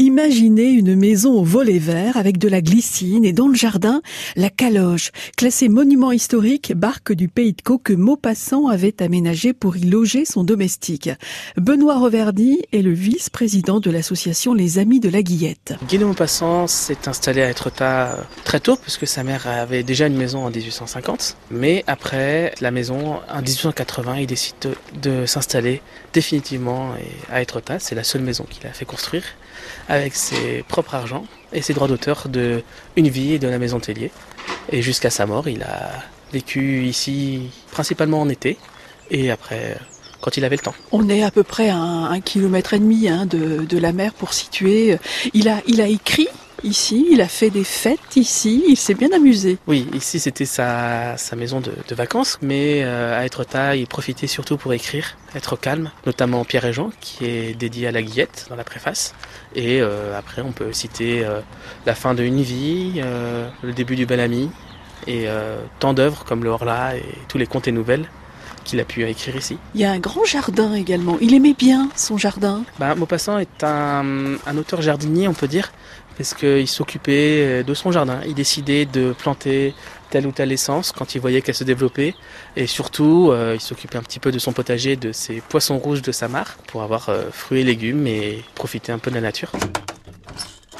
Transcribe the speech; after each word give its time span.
y 0.00 0.07
Imaginez 0.18 0.70
une 0.70 0.96
maison 0.96 1.34
au 1.34 1.44
volet 1.44 1.78
vert 1.78 2.16
avec 2.16 2.38
de 2.38 2.48
la 2.48 2.60
glycine 2.60 3.24
et 3.24 3.32
dans 3.32 3.46
le 3.46 3.54
jardin, 3.54 4.02
la 4.34 4.50
caloche, 4.50 5.12
classée 5.36 5.68
monument 5.68 6.10
historique, 6.10 6.72
barque 6.74 7.12
du 7.12 7.28
Pays 7.28 7.52
de 7.52 7.62
Caux 7.62 7.78
que 7.78 7.92
Maupassant 7.92 8.66
avait 8.66 9.00
aménagé 9.00 9.52
pour 9.52 9.76
y 9.76 9.82
loger 9.82 10.24
son 10.24 10.42
domestique. 10.42 11.08
Benoît 11.56 12.00
Reverdy 12.00 12.58
est 12.72 12.82
le 12.82 12.92
vice-président 12.92 13.78
de 13.78 13.92
l'association 13.92 14.54
Les 14.54 14.80
Amis 14.80 14.98
de 14.98 15.08
la 15.08 15.22
Guillette. 15.22 15.74
Guy 15.88 15.98
de 15.98 16.04
Maupassant 16.04 16.66
s'est 16.66 17.06
installé 17.06 17.42
à 17.42 17.50
Etretat 17.50 18.16
très 18.42 18.58
tôt 18.58 18.74
puisque 18.74 19.06
sa 19.06 19.22
mère 19.22 19.46
avait 19.46 19.84
déjà 19.84 20.08
une 20.08 20.16
maison 20.16 20.44
en 20.44 20.50
1850. 20.50 21.36
Mais 21.52 21.84
après 21.86 22.54
la 22.60 22.72
maison, 22.72 23.20
en 23.32 23.40
1880, 23.40 24.16
il 24.16 24.26
décide 24.26 24.56
de, 25.00 25.26
s'installer 25.26 25.80
définitivement 26.12 26.90
à 27.30 27.40
Etretat. 27.40 27.78
C'est 27.78 27.94
la 27.94 28.02
seule 28.02 28.22
maison 28.22 28.44
qu'il 28.50 28.66
a 28.66 28.72
fait 28.72 28.84
construire 28.84 29.22
avec 29.88 30.07
ses 30.14 30.64
propres 30.68 30.94
argent 30.94 31.24
et 31.52 31.62
ses 31.62 31.74
droits 31.74 31.88
d'auteur 31.88 32.28
de 32.28 32.62
une 32.96 33.08
vie 33.08 33.34
et 33.34 33.38
de 33.38 33.48
la 33.48 33.58
maison 33.58 33.80
Tellier. 33.80 34.10
Et 34.70 34.82
jusqu'à 34.82 35.10
sa 35.10 35.26
mort, 35.26 35.48
il 35.48 35.62
a 35.62 35.90
vécu 36.32 36.84
ici 36.84 37.50
principalement 37.70 38.20
en 38.20 38.28
été 38.28 38.58
et 39.10 39.30
après 39.30 39.78
quand 40.20 40.36
il 40.36 40.44
avait 40.44 40.56
le 40.56 40.62
temps. 40.62 40.74
On 40.92 41.08
est 41.08 41.22
à 41.22 41.30
peu 41.30 41.44
près 41.44 41.68
à 41.68 41.76
un, 41.76 42.20
kilomètre 42.20 42.74
et 42.74 42.78
demi 42.80 43.08
hein, 43.08 43.24
de, 43.24 43.64
de, 43.64 43.78
la 43.78 43.92
mer 43.92 44.12
pour 44.14 44.32
situer. 44.32 44.98
Il 45.32 45.48
a, 45.48 45.60
il 45.66 45.80
a 45.80 45.86
écrit 45.86 46.28
ici, 46.64 47.06
il 47.10 47.20
a 47.20 47.28
fait 47.28 47.50
des 47.50 47.64
fêtes 47.64 48.16
ici, 48.16 48.64
il 48.68 48.76
s'est 48.76 48.94
bien 48.94 49.10
amusé. 49.12 49.58
Oui, 49.66 49.86
ici 49.94 50.18
c'était 50.20 50.44
sa, 50.44 51.16
maison 51.36 51.60
de, 51.60 51.72
vacances, 51.94 52.38
mais 52.42 52.82
euh, 52.82 53.18
à 53.18 53.24
Etretat, 53.24 53.76
il 53.76 53.86
profitait 53.86 54.26
surtout 54.26 54.56
pour 54.56 54.72
écrire, 54.72 55.16
être 55.34 55.56
calme, 55.56 55.90
notamment 56.06 56.44
Pierre 56.44 56.64
et 56.64 56.72
Jean, 56.72 56.90
qui 57.00 57.24
est 57.24 57.54
dédié 57.54 57.88
à 57.88 57.92
la 57.92 58.02
Guillette 58.02 58.46
dans 58.48 58.56
la 58.56 58.64
préface. 58.64 59.14
Et 59.54 59.80
euh, 59.80 60.16
après, 60.18 60.42
on 60.42 60.52
peut 60.52 60.72
citer 60.72 61.24
euh, 61.24 61.40
la 61.86 61.94
fin 61.94 62.14
de 62.14 62.22
Une 62.22 62.42
vie, 62.42 63.00
le 63.62 63.72
début 63.72 63.96
du 63.96 64.06
Bel 64.06 64.20
Ami, 64.20 64.50
et 65.06 65.26
tant 65.78 65.94
d'œuvres 65.94 66.24
comme 66.24 66.44
le 66.44 66.50
Horla 66.50 66.96
et 66.96 67.04
tous 67.28 67.38
les 67.38 67.46
contes 67.46 67.68
et 67.68 67.72
nouvelles 67.72 68.06
qu'il 68.64 68.80
a 68.80 68.84
pu 68.84 69.04
écrire 69.04 69.36
ici. 69.36 69.58
Il 69.74 69.80
y 69.80 69.84
a 69.84 69.90
un 69.90 69.98
grand 69.98 70.24
jardin 70.24 70.74
également. 70.74 71.16
Il 71.20 71.34
aimait 71.34 71.54
bien 71.54 71.88
son 71.96 72.18
jardin. 72.18 72.62
Bah, 72.78 72.94
Maupassant 72.94 73.38
est 73.38 73.64
un, 73.64 74.36
un 74.46 74.56
auteur 74.56 74.82
jardinier, 74.82 75.28
on 75.28 75.34
peut 75.34 75.48
dire 75.48 75.72
parce 76.18 76.34
qu'il 76.34 76.66
s'occupait 76.66 77.60
euh, 77.60 77.62
de 77.62 77.72
son 77.72 77.92
jardin. 77.92 78.20
Il 78.26 78.34
décidait 78.34 78.84
de 78.84 79.14
planter 79.16 79.72
telle 80.10 80.26
ou 80.26 80.32
telle 80.32 80.50
essence 80.52 80.92
quand 80.92 81.14
il 81.14 81.20
voyait 81.20 81.40
qu'elle 81.40 81.54
se 81.54 81.64
développait. 81.64 82.14
Et 82.56 82.66
surtout, 82.66 83.30
euh, 83.30 83.52
il 83.54 83.60
s'occupait 83.60 83.96
un 83.96 84.02
petit 84.02 84.18
peu 84.18 84.32
de 84.32 84.38
son 84.38 84.52
potager, 84.52 84.96
de 84.96 85.12
ses 85.12 85.40
poissons 85.40 85.78
rouges 85.78 86.02
de 86.02 86.12
sa 86.12 86.26
mare, 86.26 86.56
pour 86.66 86.82
avoir 86.82 87.08
euh, 87.08 87.30
fruits 87.30 87.60
et 87.60 87.64
légumes 87.64 88.06
et 88.06 88.42
profiter 88.56 88.90
un 88.90 88.98
peu 88.98 89.10
de 89.10 89.14
la 89.14 89.22
nature. 89.22 89.52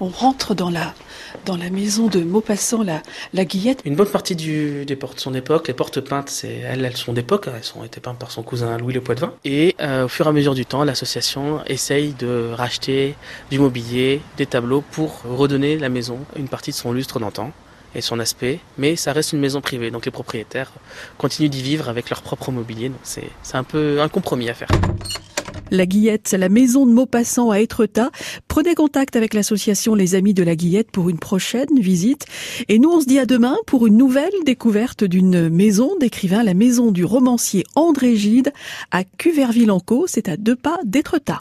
On 0.00 0.08
rentre 0.08 0.54
dans 0.54 0.70
la, 0.70 0.92
dans 1.46 1.56
la 1.56 1.70
maison 1.70 2.08
de 2.08 2.20
Maupassant, 2.20 2.82
la, 2.82 3.00
la 3.32 3.44
Guillette. 3.44 3.80
Une 3.84 3.94
bonne 3.94 4.08
partie 4.08 4.34
du, 4.34 4.84
des 4.84 4.96
portes 4.96 5.16
de 5.16 5.20
son 5.20 5.34
époque, 5.34 5.68
les 5.68 5.74
portes 5.74 6.00
peintes, 6.00 6.30
c'est, 6.30 6.56
elles, 6.66 6.84
elles 6.84 6.96
sont 6.96 7.12
d'époque, 7.12 7.46
elles 7.46 7.72
ont 7.76 7.84
été 7.84 8.00
peintes 8.00 8.18
par 8.18 8.30
son 8.30 8.42
cousin 8.42 8.76
Louis 8.76 8.92
Le 8.92 9.00
Poitvin. 9.00 9.32
Et 9.44 9.76
euh, 9.80 10.06
au 10.06 10.08
fur 10.08 10.26
et 10.26 10.28
à 10.28 10.32
mesure 10.32 10.54
du 10.54 10.66
temps, 10.66 10.82
l'association 10.82 11.60
essaye 11.66 12.12
de 12.14 12.50
racheter 12.52 13.14
du 13.50 13.58
mobilier, 13.58 14.20
des 14.36 14.46
tableaux 14.46 14.82
pour 14.90 15.22
redonner 15.22 15.78
la 15.78 15.88
maison 15.88 16.18
une 16.36 16.48
partie 16.48 16.72
de 16.72 16.76
son 16.76 16.92
lustre 16.92 17.20
d'antan 17.20 17.52
et 17.94 18.00
son 18.00 18.18
aspect, 18.18 18.58
mais 18.76 18.96
ça 18.96 19.12
reste 19.12 19.32
une 19.32 19.38
maison 19.38 19.60
privée, 19.60 19.92
donc 19.92 20.04
les 20.04 20.10
propriétaires 20.10 20.72
continuent 21.16 21.48
d'y 21.48 21.62
vivre 21.62 21.88
avec 21.88 22.10
leur 22.10 22.22
propre 22.22 22.50
mobilier, 22.50 22.88
donc 22.88 22.98
c'est, 23.04 23.30
c'est 23.44 23.56
un 23.56 23.62
peu 23.62 24.00
un 24.00 24.08
compromis 24.08 24.50
à 24.50 24.54
faire. 24.54 24.68
La 25.70 25.86
Guillette, 25.86 26.34
la 26.38 26.48
maison 26.48 26.86
de 26.86 26.92
Maupassant 26.92 27.50
à 27.50 27.60
Étretat. 27.60 28.10
Prenez 28.48 28.74
contact 28.74 29.16
avec 29.16 29.34
l'association 29.34 29.94
Les 29.94 30.14
Amis 30.14 30.34
de 30.34 30.42
la 30.42 30.56
Guillette 30.56 30.90
pour 30.90 31.08
une 31.08 31.18
prochaine 31.18 31.78
visite. 31.78 32.26
Et 32.68 32.78
nous, 32.78 32.90
on 32.90 33.00
se 33.00 33.06
dit 33.06 33.18
à 33.18 33.26
demain 33.26 33.56
pour 33.66 33.86
une 33.86 33.96
nouvelle 33.96 34.32
découverte 34.44 35.04
d'une 35.04 35.48
maison 35.48 35.96
d'écrivain, 35.98 36.42
la 36.42 36.54
maison 36.54 36.90
du 36.90 37.04
romancier 37.04 37.64
André 37.74 38.16
Gide 38.16 38.52
à 38.90 39.04
Cuverville-en-Caux. 39.04 40.06
C'est 40.06 40.28
à 40.28 40.36
deux 40.36 40.56
pas 40.56 40.78
d'Étretat. 40.84 41.32